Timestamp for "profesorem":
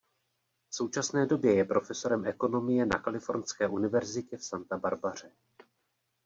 1.65-2.25